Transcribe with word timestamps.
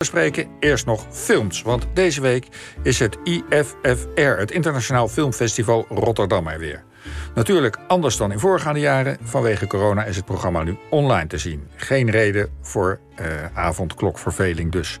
bespreken. 0.00 0.48
Eerst 0.60 0.86
nog 0.86 1.06
films, 1.10 1.62
want 1.62 1.86
deze 1.94 2.20
week 2.20 2.46
is 2.82 2.98
het 2.98 3.18
IFFR, 3.24 4.20
het 4.20 4.50
Internationaal 4.50 5.08
Filmfestival 5.08 5.86
Rotterdam 5.88 6.46
er 6.46 6.58
weer. 6.58 6.84
Natuurlijk 7.34 7.78
anders 7.88 8.16
dan 8.16 8.32
in 8.32 8.38
voorgaande 8.38 8.80
jaren. 8.80 9.18
Vanwege 9.22 9.66
corona 9.66 10.04
is 10.04 10.16
het 10.16 10.24
programma 10.24 10.62
nu 10.62 10.78
online 10.90 11.26
te 11.26 11.38
zien. 11.38 11.68
Geen 11.76 12.10
reden 12.10 12.50
voor 12.60 13.00
eh, 13.14 13.26
avondklokverveling 13.54 14.72
dus. 14.72 14.98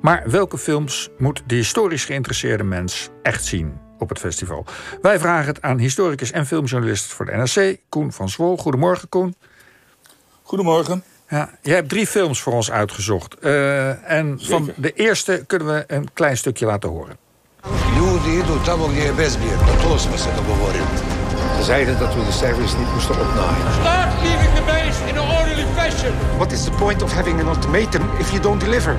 Maar 0.00 0.30
welke 0.30 0.58
films 0.58 1.08
moet 1.18 1.42
de 1.46 1.54
historisch 1.54 2.04
geïnteresseerde 2.04 2.64
mens 2.64 3.08
echt 3.22 3.44
zien 3.44 3.78
op 3.98 4.08
het 4.08 4.18
festival? 4.18 4.64
Wij 5.02 5.18
vragen 5.18 5.46
het 5.46 5.62
aan 5.62 5.78
historicus 5.78 6.30
en 6.30 6.46
filmjournalist 6.46 7.12
voor 7.12 7.26
de 7.26 7.32
NRC, 7.32 7.76
Koen 7.88 8.12
van 8.12 8.28
Zwol. 8.28 8.56
Goedemorgen, 8.56 9.08
Koen. 9.08 9.34
Goedemorgen. 10.42 11.02
Ja, 11.28 11.50
je 11.62 11.72
hebt 11.72 11.88
drie 11.88 12.06
films 12.06 12.40
voor 12.40 12.52
ons 12.52 12.70
uitgezocht. 12.70 13.34
Eh, 13.34 14.10
en 14.10 14.38
van 14.42 14.70
de 14.76 14.92
eerste 14.92 15.44
kunnen 15.46 15.68
we 15.68 15.84
een 15.86 16.08
klein 16.12 16.36
stukje 16.36 16.66
laten 16.66 16.88
horen. 16.88 17.16
Ljudi 17.96 18.38
idu 18.38 18.60
tamo 18.64 18.86
gdje 18.86 19.02
je 19.02 19.12
bezbjedno, 19.12 19.74
to 19.82 19.98
smo 19.98 20.16
se 20.16 20.28
dogovorili. 20.36 20.84
Zeiden 21.62 21.98
dat 21.98 22.14
we 22.14 22.24
de 22.24 22.32
service 22.32 22.76
niet 22.78 22.92
moesten 22.92 23.20
opnaaien. 23.20 23.72
Start 23.80 24.22
leaving 24.22 24.54
the 24.54 24.62
base 24.62 25.08
in 25.08 25.18
an 25.18 25.38
orderly 25.38 25.66
fashion. 25.76 26.12
What 26.36 26.52
is 26.52 26.64
the 26.64 26.70
point 26.70 27.02
of 27.02 27.12
having 27.12 27.40
an 27.40 27.46
ultimatum 27.46 28.02
if 28.18 28.30
you 28.30 28.42
don't 28.42 28.60
deliver? 28.60 28.96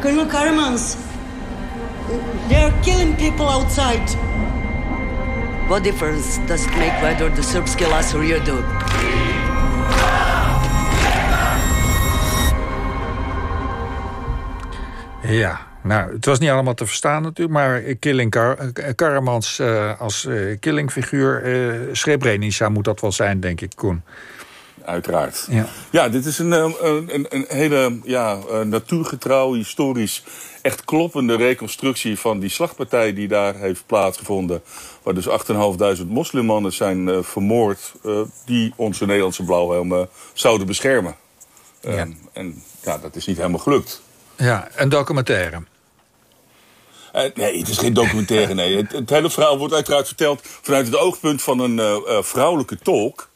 Colonel 0.00 0.26
Karamans, 0.26 0.96
they 2.48 2.62
are 2.62 2.72
killing 2.80 3.16
people 3.16 3.46
outside. 3.46 4.16
What 5.68 5.82
difference 5.82 6.38
does 6.46 6.64
it 6.64 6.76
make 6.76 7.00
whether 7.02 7.34
the 7.34 7.42
Serbs 7.42 7.74
kill 7.74 7.92
us 7.92 8.14
or 8.14 8.24
you 8.24 8.40
do? 8.44 8.64
Ja, 15.22 15.66
nou, 15.82 16.12
het 16.12 16.24
was 16.24 16.38
niet 16.38 16.50
allemaal 16.50 16.74
te 16.74 16.86
verstaan 16.86 17.22
natuurlijk, 17.22 17.56
maar 17.56 17.80
Killing 17.80 18.30
Kar 18.30 18.58
eh, 18.58 18.94
Karamans 18.94 19.58
eh, 19.58 20.00
als 20.00 20.24
eh, 20.26 20.58
killingfiguur, 20.60 21.42
Srebrenica 21.92 22.68
moet 22.68 22.84
dat 22.84 23.00
wel 23.00 23.12
zijn, 23.12 23.40
denk 23.40 23.60
ik, 23.60 23.72
Koen. 23.74 24.02
Uiteraard. 24.84 25.46
Ja. 25.50 25.66
Ja, 25.90 26.08
dit 26.08 26.24
is 26.24 26.38
een, 26.38 26.52
een, 26.52 26.74
een, 27.14 27.26
een 27.28 27.44
hele 27.48 27.98
ja, 28.04 28.38
natuurgetrouw, 28.64 29.52
historisch, 29.52 30.24
echt 30.62 30.84
kloppende 30.84 31.36
reconstructie 31.36 32.18
van 32.18 32.38
die 32.38 32.48
slagpartij 32.48 33.12
die 33.12 33.28
daar 33.28 33.54
heeft 33.54 33.86
plaatsgevonden. 33.86 34.62
Waar 35.02 35.14
dus 35.14 35.28
8.500 36.02 36.06
moslimmannen 36.06 36.72
zijn 36.72 37.24
vermoord 37.24 37.92
die 38.44 38.72
onze 38.76 39.06
Nederlandse 39.06 39.44
blauwhelmen 39.44 40.08
zouden 40.32 40.66
beschermen. 40.66 41.14
Eh, 41.80 41.94
Ja. 41.94 42.06
En 42.32 42.62
ja, 42.82 42.98
dat 42.98 43.16
is 43.16 43.26
niet 43.26 43.36
helemaal 43.36 43.58
gelukt. 43.58 44.02
Ja, 44.36 44.68
een 44.76 44.88
documentaire. 44.88 45.62
Eh, 47.12 47.24
nee, 47.34 47.58
het 47.58 47.68
is 47.68 47.78
geen 47.78 47.92
documentaire. 47.92 48.54
Nee. 48.54 48.76
Het, 48.76 48.92
het 48.92 49.10
hele 49.10 49.30
verhaal 49.30 49.58
wordt 49.58 49.74
uiteraard 49.74 50.06
verteld 50.06 50.40
vanuit 50.42 50.86
het 50.86 50.96
oogpunt 50.96 51.42
van 51.42 51.58
een 51.58 51.78
eh, 51.78 51.94
eh, 51.94 52.22
vrouwelijke 52.22 52.78
tolk. 52.78 53.30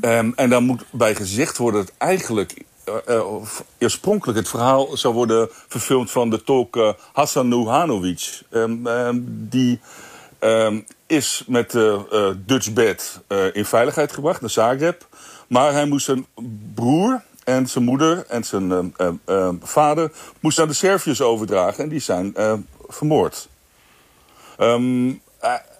Ehm, 0.00 0.30
en 0.34 0.50
daar 0.50 0.62
moet 0.62 0.84
bij 0.90 1.14
gezegd 1.14 1.56
worden 1.56 1.84
dat 1.84 1.94
eigenlijk 1.98 2.54
eh, 3.06 3.24
oorspronkelijk 3.80 4.38
het 4.38 4.48
verhaal 4.48 4.96
zou 4.96 5.14
worden 5.14 5.48
verfilmd 5.68 6.10
van 6.10 6.30
de 6.30 6.42
tolk 6.44 6.94
Hassan 7.12 7.48
Nuhanovic. 7.48 8.40
Ehm, 8.50 8.86
ehm, 8.86 9.18
die 9.24 9.80
is 11.06 11.44
met 11.46 11.70
de 11.70 12.36
Dutch 12.46 12.72
Bed 12.72 13.20
in 13.52 13.64
veiligheid 13.64 14.12
gebracht 14.12 14.40
naar 14.40 14.50
Zagreb. 14.50 15.06
Maar 15.46 15.72
hij 15.72 15.86
moest 15.86 16.04
zijn 16.04 16.26
broer 16.74 17.22
en 17.44 17.66
zijn 17.66 17.84
moeder 17.84 18.24
en 18.28 18.44
zijn 18.44 18.72
ehm, 18.72 18.86
ehm, 18.96 19.14
ehm, 19.24 19.54
vader 19.62 20.12
moest 20.40 20.58
aan 20.58 20.68
de 20.68 20.74
Serviërs 20.74 21.20
overdragen. 21.20 21.84
En 21.84 21.90
die 21.90 22.00
zijn 22.00 22.34
vermoord. 22.88 23.48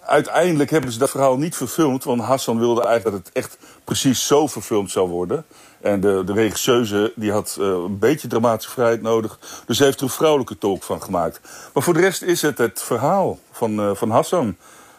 Uiteindelijk 0.07 0.71
hebben 0.71 0.93
ze 0.93 0.99
dat 0.99 1.11
verhaal 1.11 1.37
niet 1.37 1.57
verfilmd. 1.57 2.05
Want 2.05 2.21
Hassan 2.21 2.59
wilde 2.59 2.85
eigenlijk 2.85 3.17
dat 3.17 3.27
het 3.27 3.45
echt 3.45 3.59
precies 3.85 4.27
zo 4.27 4.47
verfilmd 4.47 4.91
zou 4.91 5.09
worden. 5.09 5.45
En 5.81 6.01
de, 6.01 6.23
de 6.27 6.33
regisseuse 6.33 7.13
die 7.17 7.33
had 7.33 7.57
eh, 7.61 7.67
een 7.67 7.99
beetje 7.99 8.29
dramatische 8.29 8.71
vrijheid 8.71 9.03
nodig. 9.03 9.39
Dus 9.67 9.79
heeft 9.79 9.99
er 9.99 10.05
een 10.05 10.11
vrouwelijke 10.11 10.59
tolk 10.59 10.83
van 10.83 11.03
gemaakt. 11.03 11.41
Maar 11.73 11.83
voor 11.83 11.95
de 11.95 12.01
rest 12.01 12.23
is 12.23 12.43
het 12.43 12.59
het 12.59 12.83
verhaal 12.83 13.39
van, 13.51 13.81
eh, 13.81 13.91
van 13.95 14.11
Hassan. 14.11 14.57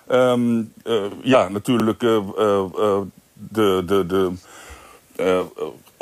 Eh, 0.08 0.34
ja, 1.22 1.50
natuurlijk 1.50 2.00
de... 2.00 2.24
de, 3.34 3.84
de 3.86 4.32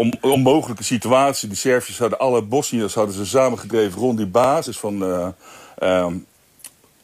om, 0.02 0.14
onmogelijke 0.22 0.84
situatie. 0.84 1.48
Die 1.48 1.58
Serviërs 1.58 2.00
hadden 2.00 2.20
alle 2.20 2.42
Bosniërs 2.42 2.94
hadden 2.94 3.16
ze 3.16 3.26
samengedreven 3.26 4.00
rond 4.00 4.18
die 4.18 4.28
basis 4.28 4.80
van, 4.80 5.04
eh, 5.04 5.28
ehm, 5.78 6.14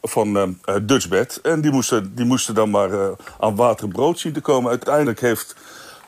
van 0.02 0.36
eh, 0.36 0.74
eh, 0.74 0.82
Dutchbed. 0.82 1.40
En 1.42 1.60
die 1.60 1.70
moesten, 1.70 2.14
die 2.14 2.24
moesten 2.24 2.54
dan 2.54 2.70
maar 2.70 2.92
eh, 2.92 3.10
aan 3.40 3.56
water 3.56 3.84
en 3.84 3.92
brood 3.92 4.18
zien 4.18 4.32
te 4.32 4.40
komen. 4.40 4.70
Uiteindelijk 4.70 5.20
heeft 5.20 5.56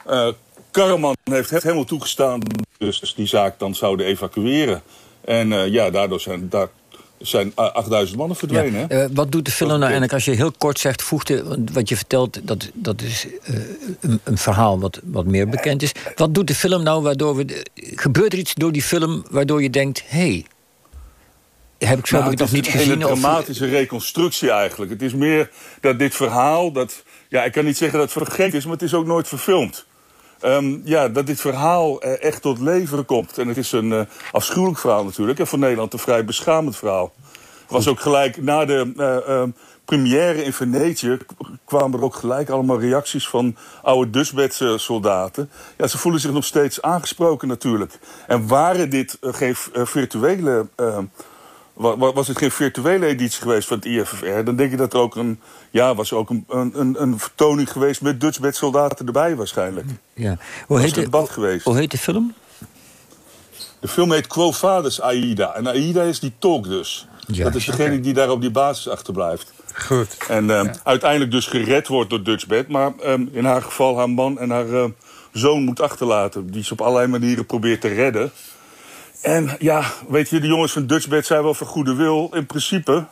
eh 0.06 0.28
Karaman 0.70 1.16
heeft 1.24 1.50
helemaal 1.50 1.84
toegestaan. 1.84 2.40
Dus, 2.78 3.14
die 3.16 3.26
zaak 3.26 3.58
dan 3.58 3.74
zouden 3.74 4.06
evacueren. 4.06 4.82
En 5.20 5.70
ja, 5.70 5.90
daardoor 5.90 6.20
zijn, 6.20 6.48
daar 6.48 6.68
zijn 7.20 7.53
eh, 7.56 7.72
8000 7.72 8.19
mannen 8.19 8.36
verdwenen. 8.36 8.86
hè? 8.88 9.03
Eh, 9.04 9.10
wat 9.12 9.32
doet 9.32 9.44
de 9.44 9.50
film 9.50 9.69
nou 9.69 9.81
is 9.82 9.88
eigenlijk 9.88 10.12
als 10.12 10.25
je 10.25 10.31
heel 10.31 10.53
kort 10.58 10.78
zegt, 10.78 11.03
voegde, 11.03 11.44
wat 11.72 11.88
je 11.88 11.97
vertelt, 11.97 12.41
dat, 12.42 12.70
dat 12.75 13.03
is 13.03 13.26
eh, 13.42 13.54
een, 14.00 14.20
een 14.25 14.38
verhaal 14.38 14.81
wat, 14.81 15.00
wat 15.04 15.25
meer 15.26 15.48
bekend 15.48 15.82
is. 15.82 15.92
Wat 16.14 16.34
doet 16.34 16.47
de 16.47 16.54
film 16.54 16.82
nou 16.82 17.03
waardoor 17.03 17.36
we. 17.36 17.44
de- 17.44 17.66
gebeurt 17.75 18.32
er 18.32 18.38
iets 18.38 18.54
door 18.54 18.72
die 18.72 18.82
film 18.82 19.25
waardoor 19.31 19.62
je 19.62 19.70
denkt: 19.70 20.03
hé, 20.06 20.19
hey, 20.19 21.88
heb 21.88 21.98
ik 21.98 22.06
zo 22.06 22.16
Nou, 22.16 22.31
heb 22.31 22.41
ik 22.41 22.47
het 22.47 22.53
nog 22.53 22.56
niet 22.56 22.66
is 22.66 22.72
een 22.72 22.78
gezien? 22.81 22.98
hele 22.98 23.12
Of, 23.12 23.20
dramatische 23.20 23.66
reconstructie 23.66 24.50
eigenlijk. 24.50 24.91
Het 24.91 25.02
is 25.02 25.14
meer 25.14 25.50
dat 25.81 25.98
dit 25.98 26.14
verhaal, 26.14 26.72
dat, 26.72 27.02
ja, 27.28 27.44
ik 27.44 27.52
kan 27.52 27.64
niet 27.64 27.76
zeggen 27.76 27.98
dat 27.98 28.14
het 28.14 28.25
vergeten 28.26 28.58
is, 28.58 28.64
maar 28.64 28.72
het 28.72 28.82
is 28.82 28.94
ook 28.94 29.06
nooit 29.06 29.28
verfilmd. 29.28 29.84
Ehm, 30.40 30.78
ja, 30.84 31.08
dat 31.08 31.26
dit 31.26 31.40
verhaal 31.40 32.00
eh, 32.00 32.22
echt 32.22 32.42
tot 32.42 32.58
leven 32.58 33.04
komt. 33.04 33.38
En 33.38 33.48
het 33.48 33.56
is 33.56 33.72
een 33.72 33.92
eh, 33.92 34.00
afschuwelijk 34.32 34.78
verhaal 34.78 35.04
natuurlijk. 35.04 35.38
En 35.38 35.46
voor 35.46 35.58
Nederland 35.58 35.92
een 35.92 35.98
vrij 35.98 36.24
beschamend 36.24 36.76
verhaal. 36.76 37.12
Was 37.70 37.88
ook 37.88 38.00
gelijk 38.00 38.42
na 38.42 38.64
de 38.64 38.92
eh, 38.96 39.28
ehm, 39.28 39.50
première 39.84 40.44
in 40.44 40.52
Venetië... 40.52 41.18
kwamen 41.64 41.98
er 41.98 42.04
ook 42.04 42.14
gelijk 42.14 42.48
allemaal 42.48 42.80
reacties 42.80 43.28
van 43.28 43.56
oude 43.82 44.10
Dutchbedse 44.10 44.78
soldaten. 44.78 45.50
Ja, 45.76 45.86
ze 45.86 45.98
voelen 45.98 46.20
zich 46.20 46.32
nog 46.32 46.44
steeds 46.44 46.82
aangesproken 46.82 47.48
natuurlijk. 47.48 47.98
En 48.26 48.46
waren 48.46 48.90
dit 48.90 49.18
eh, 49.20 49.32
geen 49.32 49.54
virtuele... 49.72 50.66
ehm, 50.76 51.04
was 51.80 52.28
het 52.28 52.38
geen 52.38 52.50
virtuele 52.50 53.06
editie 53.06 53.42
geweest 53.42 53.68
van 53.68 53.76
het 53.76 53.86
IFFR... 53.86 54.44
dan 54.44 54.56
denk 54.56 54.72
ik 54.72 54.78
dat 54.78 54.92
er 54.92 54.98
ook 54.98 55.16
een, 55.16 55.41
ja, 55.70 55.94
was 55.94 56.10
er 56.10 56.16
ook 56.16 56.30
een, 56.30 56.44
een, 56.48 57.02
een 57.02 57.18
vertoning 57.18 57.72
geweest... 57.72 58.00
met 58.00 58.20
Dutchbed 58.20 58.56
soldaten 58.56 59.06
erbij 59.06 59.36
waarschijnlijk. 59.36 59.86
ja. 60.14 60.36
Hoe, 60.66 60.76
was 60.76 60.86
heet 60.86 60.96
een 60.96 61.10
de, 61.10 61.26
geweest. 61.26 61.64
hoe 61.64 61.76
heet 61.76 61.90
de 61.90 61.98
film? 61.98 62.34
De 63.80 63.88
film 63.88 64.12
heet 64.12 64.26
Quo 64.26 64.52
Vadis 64.52 65.00
Aida. 65.00 65.54
En 65.54 65.66
Aida 65.66 66.02
is 66.02 66.20
die 66.20 66.32
tolk 66.38 66.64
dus. 66.64 67.06
Ja, 67.26 67.44
dat 67.44 67.54
is 67.54 67.64
degene 67.64 68.00
die 68.00 68.14
daar 68.14 68.30
op 68.30 68.40
die 68.40 68.50
basis 68.50 68.88
achterblijft. 68.88 69.52
Goed. 69.74 70.16
En 70.28 70.50
eh, 70.50 70.70
uiteindelijk 70.84 71.30
dus 71.30 71.46
gered 71.46 71.88
wordt 71.88 72.10
door 72.10 72.22
Dutchbed. 72.22 72.69
Maar 72.69 72.92
ehm, 73.02 73.26
in 73.32 73.44
haar 73.44 73.62
geval 73.62 73.96
haar 73.96 74.10
man 74.10 74.38
en 74.38 74.50
haar 74.50 74.72
eh, 74.72 74.84
zoon 75.32 75.62
moet 75.62 75.80
achterlaten. 75.80 76.50
Die 76.50 76.64
ze 76.64 76.72
op 76.72 76.80
allerlei 76.80 77.06
manieren 77.06 77.46
probeert 77.46 77.80
te 77.80 77.88
redden. 77.88 78.32
En 79.22 79.56
ja, 79.58 79.84
weet 80.08 80.28
je, 80.28 80.41
de 80.41 80.47
jongens 80.47 80.72
van 80.72 80.86
Dutchbed 80.86 81.26
zijn 81.26 81.42
wel 81.42 81.54
van 81.54 81.66
goede 81.66 81.94
wil 81.94 82.31
in 82.34 82.47
principe. 82.47 83.06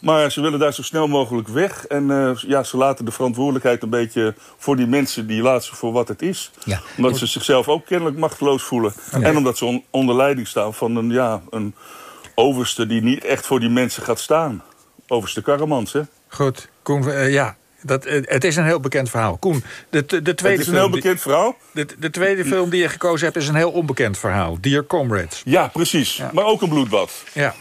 Maar 0.00 0.30
ze 0.32 0.40
willen 0.40 0.58
daar 0.58 0.72
zo 0.74 0.82
snel 0.82 1.06
mogelijk 1.08 1.48
weg. 1.48 1.86
En 1.86 2.10
eh, 2.10 2.30
ja, 2.36 2.62
ze 2.62 2.76
laten 2.76 3.04
de 3.04 3.10
verantwoordelijkheid 3.10 3.82
een 3.82 3.90
beetje 3.90 4.34
voor 4.58 4.76
die 4.76 4.86
mensen... 4.86 5.26
die 5.26 5.42
laten 5.42 5.66
ze 5.66 5.74
voor 5.74 5.92
wat 5.92 6.08
het 6.08 6.22
is. 6.22 6.50
Ja. 6.64 6.80
Omdat 6.96 7.18
ze 7.18 7.26
zichzelf 7.26 7.68
ook 7.68 7.86
kennelijk 7.86 8.16
machteloos 8.16 8.62
voelen. 8.62 8.92
En 9.10 9.36
omdat 9.36 9.58
ze 9.58 9.64
on- 9.64 9.84
onder 9.90 10.16
leiding 10.16 10.46
staan 10.48 10.74
van 10.74 10.96
een, 10.96 11.10
ja, 11.10 11.42
een 11.50 11.74
overste... 12.34 12.86
die 12.86 13.02
niet 13.02 13.24
echt 13.24 13.46
voor 13.46 13.60
die 13.60 13.68
mensen 13.68 14.02
gaat 14.02 14.20
staan. 14.20 14.62
Overste 15.08 15.42
Karamans, 15.42 15.92
hè? 15.92 16.00
Goed, 16.28 16.68
Koen, 16.82 17.10
eh, 17.10 17.32
ja, 17.32 17.56
dat, 17.84 18.04
eh, 18.04 18.22
het 18.24 18.44
is 18.44 18.56
een 18.56 18.64
heel 18.64 18.80
bekend 18.80 19.10
verhaal. 19.10 19.36
Koen, 19.36 19.64
de, 19.90 20.06
de, 20.06 20.22
de 20.22 20.34
tweede 20.34 20.58
Het 20.58 20.66
is 20.66 20.72
een 20.72 20.72
film 20.72 20.76
heel 20.84 20.92
die- 20.92 21.02
bekend 21.02 21.20
verhaal. 21.20 21.56
De, 21.72 21.86
de 21.98 22.10
tweede 22.10 22.44
film 22.44 22.70
die 22.70 22.80
je 22.82 22.88
gekozen 22.88 23.24
hebt 23.26 23.36
is 23.38 23.48
een 23.48 23.54
heel 23.54 23.70
onbekend 23.70 24.18
verhaal. 24.18 24.58
Dear 24.60 24.86
Comrades. 24.86 25.42
Ja, 25.44 25.68
precies. 25.72 26.16
Ja. 26.16 26.30
Maar 26.32 26.44
ook 26.44 26.62
een 26.62 26.68
bloedbad. 26.68 27.12
Ja. 27.32 27.54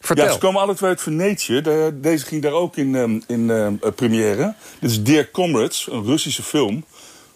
Vertel. 0.00 0.24
Ja, 0.24 0.32
ze 0.32 0.38
komen 0.38 0.60
alle 0.60 0.74
twee 0.74 0.90
uit 0.90 1.02
Venetië. 1.02 1.60
De- 1.60 1.90
deze 2.00 2.26
ging 2.26 2.42
daar 2.42 2.52
ook 2.52 2.76
in, 2.76 2.94
ehm, 2.94 3.20
in 3.26 3.50
ehm, 3.50 3.74
eh, 3.82 3.90
première. 3.94 4.54
Dit 4.80 4.90
is 4.90 5.02
Dear 5.02 5.30
Comrades, 5.30 5.88
een 5.90 6.04
Russische 6.04 6.42
film. 6.42 6.84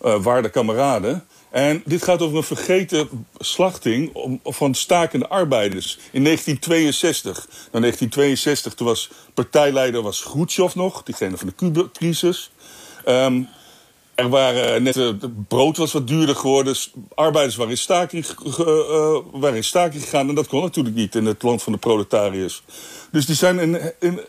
eh 0.02 0.22
waarde 0.22 0.48
kameraden. 0.48 1.24
En 1.50 1.82
dit 1.84 2.02
gaat 2.02 2.22
over 2.22 2.36
een 2.36 2.42
vergeten 2.42 3.26
slachting 3.38 4.12
van 4.44 4.74
stakende 4.74 5.28
arbeiders 5.28 5.98
in 6.10 6.24
1962. 6.24 7.46
Nou, 7.46 7.82
1962, 7.82 8.74
toen 8.74 8.86
was 8.86 9.10
partijleider 9.34 10.02
was 10.02 10.34
nog, 10.74 11.02
diegene 11.02 11.36
van 11.36 11.46
de 11.46 11.54
Cuba-crisis. 11.54 12.50
Ehm, 13.04 13.42
er 14.14 14.28
waren 14.28 14.82
net, 14.82 14.96
uh, 14.96 15.06
het 15.06 15.48
brood 15.48 15.76
was 15.76 15.92
wat 15.92 16.06
duurder 16.06 16.34
geworden. 16.34 16.76
Arbeiders 17.14 17.56
waren 17.56 17.72
in, 17.72 17.78
staking, 17.78 18.26
uh, 18.44 19.18
waren 19.32 19.56
in 19.56 19.64
staking 19.64 20.02
gegaan. 20.02 20.28
En 20.28 20.34
dat 20.34 20.46
kon 20.46 20.62
natuurlijk 20.62 20.96
niet 20.96 21.14
in 21.14 21.26
het 21.26 21.42
land 21.42 21.62
van 21.62 21.72
de 21.72 21.78
proletariërs. 21.78 22.62
Dus 23.10 23.26
die 23.26 23.34
zijn 23.34 23.58
in, 23.58 23.92
in, 24.00 24.20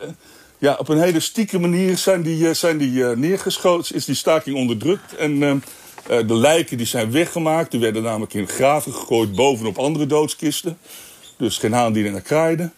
ja, 0.58 0.76
op 0.78 0.88
een 0.88 1.00
hele 1.00 1.20
stieke 1.20 1.58
manier 1.58 1.98
zijn 1.98 2.22
die, 2.22 2.54
zijn 2.54 2.78
die 2.78 3.04
neergeschoten. 3.04 3.94
Is 3.94 4.04
die 4.04 4.14
staking 4.14 4.56
onderdrukt. 4.56 5.16
En 5.16 5.62
de 6.10 6.34
lijken 6.34 6.76
die 6.76 6.86
zijn 6.86 7.10
weggemaakt. 7.10 7.70
Die 7.70 7.80
werden 7.80 8.02
namelijk 8.02 8.34
in 8.34 8.48
graven 8.48 8.92
gegooid 8.92 9.34
bovenop 9.34 9.78
andere 9.78 10.06
doodskisten. 10.06 10.78
Dus 11.36 11.58
geen 11.58 11.72
haan 11.72 11.92
die 11.92 12.04
er 12.04 12.12
naar 12.12 12.20
kraaide. 12.20 12.70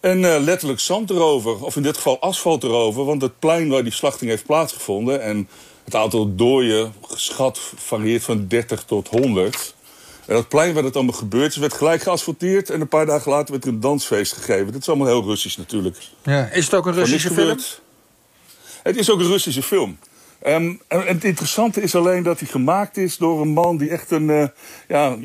En 0.00 0.22
uh, 0.22 0.36
letterlijk 0.40 0.80
zand 0.80 1.10
erover, 1.10 1.64
of 1.64 1.76
in 1.76 1.82
dit 1.82 1.96
geval 1.96 2.20
asfalt 2.20 2.64
erover. 2.64 3.04
Want 3.04 3.22
het 3.22 3.38
plein 3.38 3.68
waar 3.68 3.82
die 3.82 3.92
slachting 3.92 4.30
heeft 4.30 4.44
plaatsgevonden... 4.44 5.22
en 5.22 5.48
het 5.84 5.94
aantal 5.94 6.34
dooien 6.34 6.92
geschat 7.02 7.60
varieert 7.76 8.22
van 8.22 8.46
30 8.48 8.84
tot 8.84 9.08
100. 9.08 9.74
En 10.26 10.34
dat 10.34 10.48
plein 10.48 10.74
waar 10.74 10.84
het 10.84 10.96
allemaal 10.96 11.14
gebeurd 11.14 11.50
is, 11.50 11.56
werd 11.56 11.72
gelijk 11.72 12.02
geasfalteerd... 12.02 12.70
en 12.70 12.80
een 12.80 12.88
paar 12.88 13.06
dagen 13.06 13.30
later 13.30 13.50
werd 13.50 13.64
er 13.64 13.70
een 13.70 13.80
dansfeest 13.80 14.32
gegeven. 14.32 14.72
Dat 14.72 14.80
is 14.80 14.88
allemaal 14.88 15.06
heel 15.06 15.24
Russisch 15.24 15.56
natuurlijk. 15.56 15.96
Ja, 16.22 16.48
is 16.48 16.64
het 16.64 16.74
ook 16.74 16.86
een 16.86 16.94
Russische 16.94 17.30
film? 17.30 17.58
Het 18.82 18.96
is 18.96 19.10
ook 19.10 19.20
een 19.20 19.28
Russische 19.28 19.62
film. 19.62 19.98
Um, 20.46 20.80
en 20.88 21.06
het 21.06 21.24
interessante 21.24 21.82
is 21.82 21.94
alleen 21.94 22.22
dat 22.22 22.38
hij 22.38 22.48
gemaakt 22.48 22.96
is 22.96 23.16
door 23.16 23.40
een 23.40 23.52
man 23.52 23.76
die 23.76 23.90
echt 23.90 24.10
een... 24.10 24.28
Uh, 24.28 24.46
ja, 24.88 25.16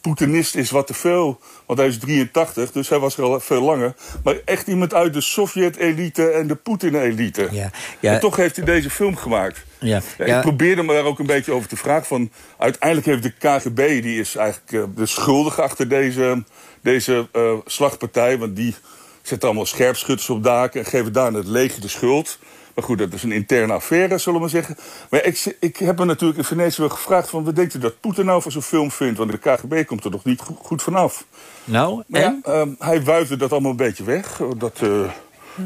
Poetinist 0.00 0.54
is 0.54 0.70
wat 0.70 0.86
te 0.86 0.94
veel, 0.94 1.40
want 1.66 1.78
hij 1.78 1.88
is 1.88 1.98
83, 1.98 2.72
dus 2.72 2.88
hij 2.88 2.98
was 2.98 3.16
er 3.16 3.24
al 3.24 3.40
veel 3.40 3.62
langer. 3.62 3.94
Maar 4.24 4.36
echt 4.44 4.66
iemand 4.66 4.94
uit 4.94 5.12
de 5.12 5.20
Sovjet-elite 5.20 6.30
en 6.30 6.46
de 6.46 6.54
Poetin-elite. 6.54 7.48
Ja, 7.50 7.70
ja. 8.00 8.12
En 8.12 8.20
toch 8.20 8.36
heeft 8.36 8.56
hij 8.56 8.64
deze 8.64 8.90
film 8.90 9.16
gemaakt. 9.16 9.64
Ja, 9.78 10.00
ja, 10.18 10.36
Ik 10.36 10.40
probeerde 10.40 10.82
me 10.82 10.92
daar 10.92 11.04
ook 11.04 11.18
een 11.18 11.26
beetje 11.26 11.52
over 11.52 11.68
te 11.68 11.76
vragen. 11.76 12.06
Van, 12.06 12.30
uiteindelijk 12.58 13.06
heeft 13.06 13.22
de 13.22 13.32
KGB, 13.32 14.02
die 14.02 14.20
is 14.20 14.36
eigenlijk 14.36 14.72
uh, 14.72 14.84
de 14.96 15.06
schuldige 15.06 15.62
achter 15.62 15.88
deze, 15.88 16.44
deze 16.80 17.28
uh, 17.32 17.52
slagpartij. 17.64 18.38
Want 18.38 18.56
die 18.56 18.74
zet 19.22 19.44
allemaal 19.44 19.66
scherpschutters 19.66 20.30
op 20.30 20.44
daken 20.44 20.80
en 20.80 20.86
geven 20.86 21.12
daar 21.12 21.32
het 21.32 21.46
leger 21.46 21.80
de 21.80 21.88
schuld. 21.88 22.38
Maar 22.80 22.88
goed, 22.88 22.98
dat 22.98 23.12
is 23.12 23.22
een 23.22 23.32
interne 23.32 23.72
affaire, 23.72 24.18
zullen 24.18 24.34
we 24.34 24.40
maar 24.40 24.54
zeggen. 24.54 24.76
Maar 25.10 25.24
ik, 25.24 25.56
ik 25.60 25.76
heb 25.76 25.98
me 25.98 26.04
natuurlijk 26.04 26.38
in 26.38 26.44
Venetië 26.44 26.80
wel 26.80 26.90
gevraagd... 26.90 27.28
van 27.28 27.44
wat 27.44 27.56
denkt 27.56 27.74
u 27.74 27.78
dat 27.78 28.00
Poetin 28.00 28.24
nou 28.24 28.42
voor 28.42 28.52
zo'n 28.52 28.62
film 28.62 28.90
vindt? 28.90 29.18
Want 29.18 29.30
de 29.30 29.38
KGB 29.38 29.86
komt 29.86 30.04
er 30.04 30.10
nog 30.10 30.24
niet 30.24 30.42
goed, 30.62 30.82
vanaf. 30.82 31.24
Nou, 31.64 32.02
maar 32.06 32.22
en? 32.22 32.40
Ja, 32.44 32.64
uh, 32.64 32.72
hij 32.78 33.02
wuifde 33.02 33.36
dat 33.36 33.52
allemaal 33.52 33.70
een 33.70 33.76
beetje 33.76 34.04
weg. 34.04 34.40
Dat, 34.56 34.80
uh, 34.82 35.10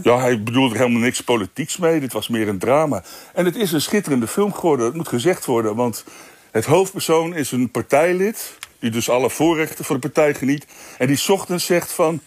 ja, 0.03 0.19
hij 0.19 0.43
bedoelde 0.43 0.75
er 0.75 0.81
helemaal 0.81 1.01
niks 1.01 1.21
politieks 1.21 1.77
mee. 1.77 2.01
Dit 2.01 2.13
was 2.13 2.29
meer 2.29 2.49
een 2.49 2.59
drama. 2.59 3.03
En 3.35 3.45
het 3.45 3.57
is 3.57 3.73
een 3.73 3.81
schitterende 3.81 4.27
film 4.27 4.53
geworden. 4.53 4.87
Het 4.87 4.95
moet 4.95 5.09
gezegd 5.09 5.45
worden, 5.45 5.77
want 5.77 6.05
het 6.51 6.65
hoofdpersoon 6.65 7.35
is 7.35 7.53
een 7.53 7.71
partijlid... 7.71 8.57
die 8.79 8.91
dus 8.91 9.11
alle 9.11 9.31
voorrechten 9.31 9.85
van 9.85 10.01
de 10.01 10.09
partij 10.09 10.35
geniet. 10.35 10.67
En 10.99 11.07
die 11.07 11.29
ochtends 11.29 11.67
zegt 11.67 11.93
van... 11.93 12.21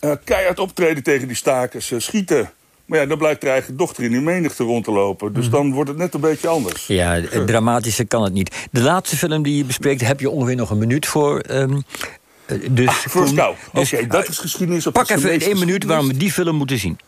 Uh, 0.00 0.12
keihard 0.24 0.58
optreden 0.58 1.02
tegen 1.02 1.26
die 1.26 1.36
stakers, 1.36 1.92
schieten... 1.96 2.50
Maar 2.86 2.98
ja, 2.98 3.06
dan 3.06 3.18
blijft 3.18 3.42
er 3.42 3.48
eigen 3.48 3.76
dochter 3.76 4.04
in 4.04 4.10
die 4.10 4.20
menigte 4.20 4.64
rond 4.64 4.84
te 4.84 4.90
lopen. 4.90 5.32
Dus 5.32 5.50
dan 5.50 5.72
wordt 5.72 5.88
het 5.88 5.98
net 5.98 6.14
een 6.14 6.20
beetje 6.20 6.48
anders. 6.48 6.86
Ja, 6.86 7.12
het 7.12 7.46
dramatische 7.46 8.04
kan 8.04 8.22
het 8.22 8.32
niet. 8.32 8.56
De 8.70 8.80
laatste 8.80 9.16
film 9.16 9.42
die 9.42 9.56
je 9.56 9.64
bespreekt, 9.64 10.00
heb 10.00 10.20
je 10.20 10.30
ongeveer 10.30 10.56
nog 10.56 10.70
een 10.70 10.78
minuut 10.78 11.06
voor. 11.06 11.44
Um, 11.50 11.84
dus, 12.70 12.88
ah, 12.88 12.94
First 12.94 13.34
Cow. 13.34 13.54
Dus, 13.72 13.92
Oké, 13.92 14.06
dat 14.06 14.28
is 14.28 14.38
geschiedenis. 14.38 14.86
Op 14.86 14.92
pak 14.92 15.08
even 15.08 15.32
in 15.32 15.40
één 15.40 15.58
minuut 15.58 15.84
waarom 15.84 16.06
we 16.06 16.16
die 16.16 16.32
film 16.32 16.56
moeten 16.56 16.78
zien. 16.78 16.98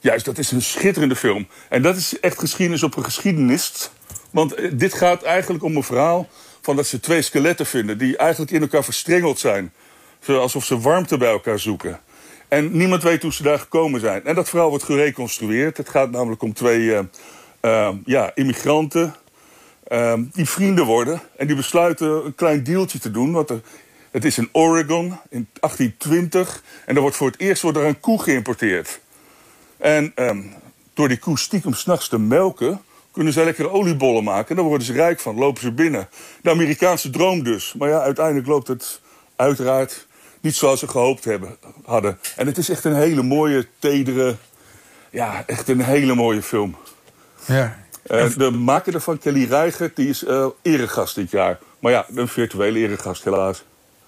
Juist, 0.00 0.24
dat 0.24 0.38
is 0.38 0.50
een 0.50 0.62
schitterende 0.62 1.16
film. 1.16 1.48
En 1.68 1.82
dat 1.82 1.96
is 1.96 2.20
echt 2.20 2.38
geschiedenis 2.38 2.82
op 2.82 2.96
een 2.96 3.04
geschiedenis. 3.04 3.90
Want 4.30 4.54
eh, 4.54 4.70
dit 4.72 4.94
gaat 4.94 5.22
eigenlijk 5.22 5.64
om 5.64 5.76
een 5.76 5.82
verhaal 5.82 6.28
van 6.60 6.76
dat 6.76 6.86
ze 6.86 7.00
twee 7.00 7.22
skeletten 7.22 7.66
vinden... 7.66 7.98
die 7.98 8.16
eigenlijk 8.16 8.50
in 8.50 8.60
elkaar 8.60 8.84
verstrengeld 8.84 9.38
zijn. 9.38 9.72
Alsof 10.26 10.64
ze 10.64 10.80
warmte 10.80 11.16
bij 11.16 11.30
elkaar 11.30 11.58
zoeken. 11.58 12.00
En 12.52 12.76
niemand 12.76 13.02
weet 13.02 13.22
hoe 13.22 13.32
ze 13.32 13.42
daar 13.42 13.58
gekomen 13.58 14.00
zijn. 14.00 14.24
En 14.24 14.34
dat 14.34 14.48
verhaal 14.48 14.68
wordt 14.68 14.84
gereconstrueerd. 14.84 15.76
Het 15.76 15.88
gaat 15.88 16.10
namelijk 16.10 16.42
om 16.42 16.52
twee 16.52 16.80
uh, 16.80 16.98
uh, 17.62 17.88
ja, 18.04 18.30
immigranten 18.34 19.14
uh, 19.88 20.14
die 20.32 20.48
vrienden 20.48 20.84
worden. 20.84 21.20
En 21.36 21.46
die 21.46 21.56
besluiten 21.56 22.24
een 22.24 22.34
klein 22.34 22.62
deeltje 22.62 22.98
te 22.98 23.10
doen. 23.10 23.32
Want 23.32 23.50
er, 23.50 23.60
het 24.10 24.24
is 24.24 24.38
in 24.38 24.48
Oregon 24.52 25.04
in 25.28 25.48
1820. 25.60 26.62
En 26.86 26.94
er 26.94 27.00
wordt 27.00 27.16
voor 27.16 27.26
het 27.26 27.40
eerst 27.40 27.62
wordt 27.62 27.78
er 27.78 27.84
een 27.84 28.00
koe 28.00 28.22
geïmporteerd. 28.22 29.00
En 29.76 30.12
ehm, 30.14 30.42
door 30.94 31.08
die 31.08 31.18
koe 31.18 31.38
stiekem 31.38 31.74
s'nachts 31.74 32.08
te 32.08 32.18
melken... 32.18 32.80
kunnen 33.12 33.32
ze 33.32 33.44
lekkere 33.44 33.70
oliebollen 33.70 34.24
maken. 34.24 34.48
En 34.48 34.56
daar 34.56 34.64
worden 34.64 34.86
ze 34.86 34.92
rijk 34.92 35.20
van, 35.20 35.38
lopen 35.38 35.62
ze 35.62 35.72
binnen. 35.72 36.08
De 36.42 36.50
Amerikaanse 36.50 37.10
droom 37.10 37.42
dus. 37.42 37.74
Maar 37.78 37.88
ja, 37.88 38.00
uiteindelijk 38.00 38.46
loopt 38.46 38.68
het 38.68 39.00
uiteraard 39.36 40.06
niet 40.42 40.54
zoals 40.54 40.80
ze 40.80 40.88
gehoopt 40.88 41.24
hebben, 41.24 41.56
hadden. 41.84 42.18
En 42.36 42.46
het 42.46 42.58
is 42.58 42.68
echt 42.68 42.84
een 42.84 42.94
hele 42.94 43.22
mooie, 43.22 43.66
tedere... 43.78 44.36
Ja, 45.10 45.42
echt 45.46 45.68
een 45.68 45.80
hele 45.80 46.14
mooie 46.14 46.42
film. 46.42 46.76
Ja. 47.44 47.80
Uh, 48.10 48.36
de 48.36 48.50
maker 48.50 48.94
ervan, 48.94 49.18
Kelly 49.18 49.44
Reiger, 49.44 49.90
die 49.94 50.08
is 50.08 50.22
uh, 50.22 50.46
eregast 50.62 51.14
dit 51.14 51.30
jaar. 51.30 51.58
Maar 51.78 51.92
ja, 51.92 52.06
een 52.14 52.28
virtuele 52.28 52.78
eregast 52.78 53.24
helaas. 53.24 53.64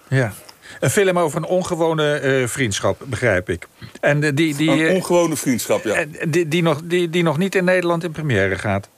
Ja. 0.07 0.33
Een 0.79 0.89
film 0.89 1.19
over 1.19 1.37
een 1.37 1.45
ongewone 1.45 2.21
uh, 2.21 2.47
vriendschap, 2.47 3.01
begrijp 3.05 3.49
ik. 3.49 3.67
En 4.01 4.35
die, 4.35 4.55
die, 4.55 4.69
een 4.69 4.95
ongewone 4.95 5.35
vriendschap, 5.35 5.83
ja. 5.83 6.05
Die, 6.27 6.47
die, 6.47 6.61
nog, 6.61 6.81
die, 6.83 7.09
die 7.09 7.23
nog 7.23 7.37
niet 7.37 7.55
in 7.55 7.63
Nederland 7.63 8.03
in 8.03 8.11
première 8.11 8.57
gaat. 8.57 8.89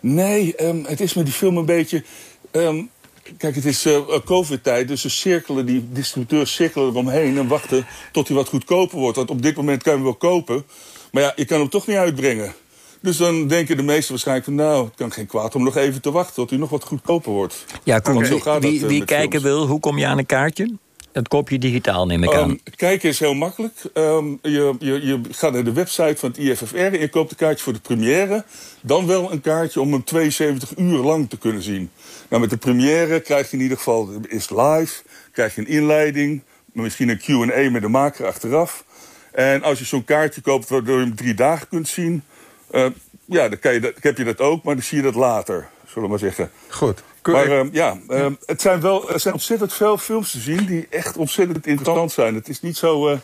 Nee, 0.00 0.66
um, 0.66 0.84
het 0.84 1.00
is 1.00 1.14
met 1.14 1.24
die 1.24 1.34
film 1.34 1.56
een 1.56 1.66
beetje... 1.66 2.04
Um, 2.52 2.90
Kijk, 3.38 3.54
het 3.54 3.64
is 3.64 3.86
uh, 3.86 3.98
covid-tijd, 4.24 4.88
dus 4.88 5.02
de 5.02 5.08
cirkelen, 5.08 5.66
die 5.66 5.88
distributeurs 5.92 6.54
cirkelen 6.54 6.88
eromheen... 6.88 7.38
en 7.38 7.48
wachten 7.48 7.86
tot 8.12 8.28
hij 8.28 8.36
wat 8.36 8.48
goedkoper 8.48 8.98
wordt. 8.98 9.16
Want 9.16 9.30
op 9.30 9.42
dit 9.42 9.56
moment 9.56 9.82
kan 9.82 9.92
je 9.92 9.98
hem 9.98 10.06
wel 10.06 10.16
kopen, 10.16 10.64
maar 11.12 11.22
ja, 11.22 11.32
je 11.36 11.44
kan 11.44 11.60
hem 11.60 11.68
toch 11.68 11.86
niet 11.86 11.96
uitbrengen. 11.96 12.54
Dus 13.00 13.16
dan 13.16 13.48
denken 13.48 13.76
de 13.76 13.82
meesten 13.82 14.10
waarschijnlijk 14.10 14.46
van... 14.46 14.54
nou, 14.54 14.84
het 14.84 14.94
kan 14.94 15.12
geen 15.12 15.26
kwaad 15.26 15.54
om 15.54 15.62
nog 15.62 15.76
even 15.76 16.00
te 16.00 16.10
wachten 16.10 16.34
tot 16.34 16.50
hij 16.50 16.58
nog 16.58 16.70
wat 16.70 16.84
goedkoper 16.84 17.32
wordt. 17.32 17.64
Ja, 17.82 17.98
kom, 17.98 18.16
okay. 18.16 18.60
wie, 18.60 18.80
wie, 18.80 18.86
wie 18.88 19.04
kijken 19.04 19.42
wil, 19.42 19.66
hoe 19.66 19.80
kom 19.80 19.98
je 19.98 20.06
aan 20.06 20.18
een 20.18 20.26
kaartje? 20.26 20.76
Dat 21.12 21.28
koop 21.28 21.48
je 21.48 21.58
digitaal, 21.58 22.06
neem 22.06 22.22
ik 22.22 22.34
aan. 22.34 22.50
Um, 22.50 22.60
kijken 22.76 23.08
is 23.08 23.18
heel 23.18 23.34
makkelijk. 23.34 23.74
Um, 23.94 24.38
je, 24.42 24.74
je, 24.78 25.06
je 25.06 25.20
gaat 25.30 25.52
naar 25.52 25.64
de 25.64 25.72
website 25.72 26.16
van 26.16 26.28
het 26.28 26.38
IFFR 26.38 26.76
en 26.76 27.00
je 27.00 27.08
koopt 27.08 27.30
een 27.30 27.36
kaartje 27.36 27.64
voor 27.64 27.72
de 27.72 27.80
première. 27.80 28.44
Dan 28.80 29.06
wel 29.06 29.32
een 29.32 29.40
kaartje 29.40 29.80
om 29.80 29.92
hem 29.92 30.04
72 30.04 30.76
uur 30.76 30.98
lang 30.98 31.30
te 31.30 31.38
kunnen 31.38 31.62
zien. 31.62 31.90
Nou, 32.28 32.40
met 32.40 32.50
de 32.50 32.56
première 32.56 33.20
krijg 33.20 33.50
je 33.50 33.56
in 33.56 33.62
ieder 33.62 33.76
geval, 33.76 34.10
is 34.28 34.50
live, 34.50 35.02
krijg 35.32 35.54
je 35.54 35.60
een 35.60 35.66
inleiding, 35.68 36.42
misschien 36.72 37.08
een 37.08 37.18
Q&A 37.18 37.70
met 37.70 37.82
de 37.82 37.88
maker 37.88 38.26
achteraf. 38.26 38.84
En 39.32 39.62
als 39.62 39.78
je 39.78 39.84
zo'n 39.84 40.04
kaartje 40.04 40.40
koopt 40.40 40.68
waardoor 40.68 40.98
je 40.98 41.04
hem 41.04 41.16
drie 41.16 41.34
dagen 41.34 41.68
kunt 41.68 41.88
zien... 41.88 42.22
Uh, 42.70 42.86
ja, 43.24 43.48
dan, 43.48 43.58
kan 43.58 43.72
je 43.72 43.80
dat, 43.80 43.92
heb 44.00 44.18
je 44.18 44.24
dat 44.24 44.40
ook, 44.40 44.62
maar 44.62 44.74
dan 44.74 44.84
zie 44.84 44.96
je 44.96 45.02
dat 45.02 45.14
later, 45.14 45.68
zullen 45.92 46.02
we 46.02 46.08
maar 46.08 46.18
zeggen. 46.18 46.50
Goed. 46.68 47.02
Maar 47.22 47.48
uh, 47.48 47.72
ja, 47.72 47.98
uh, 48.08 48.26
het 48.46 48.60
zijn 48.60 48.80
wel 48.80 49.10
er 49.10 49.20
zijn 49.20 49.34
ontzettend 49.34 49.72
veel 49.72 49.98
films 49.98 50.30
te 50.30 50.38
zien 50.38 50.66
die 50.66 50.86
echt 50.90 51.16
ontzettend 51.16 51.66
interessant 51.66 52.12
zijn. 52.12 52.34
Het 52.34 52.48
is 52.48 52.60
niet 52.60 52.76
zo... 52.76 53.18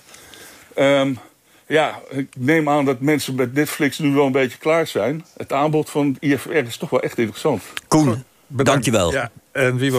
Um, 0.76 1.18
ja, 1.66 2.00
ik 2.08 2.28
neem 2.36 2.68
aan 2.68 2.84
dat 2.84 3.00
mensen 3.00 3.34
met 3.34 3.54
Netflix 3.54 3.98
nu 3.98 4.14
wel 4.14 4.26
een 4.26 4.32
beetje 4.32 4.58
klaar 4.58 4.86
zijn. 4.86 5.24
Het 5.36 5.52
aanbod 5.52 5.90
van 5.90 6.16
IFR 6.20 6.50
is 6.50 6.76
toch 6.76 6.90
wel 6.90 7.02
echt 7.02 7.18
interessant. 7.18 7.62
Koen, 7.88 8.24
Bedankt. 8.46 8.84
dankjewel. 8.84 9.12
Ja, 9.12 9.30
en 9.52 9.76
wie 9.76 9.92